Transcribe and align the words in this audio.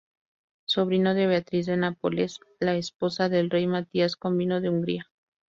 Sobrino 0.65 1.13
de 1.13 1.27
Beatriz 1.27 1.67
de 1.67 1.77
Nápoles, 1.77 2.39
la 2.59 2.73
esposa 2.73 3.29
del 3.29 3.51
rey 3.51 3.67
Matías 3.67 4.15
Corvino 4.15 4.59
de 4.59 4.69
Hungría. 4.69 5.11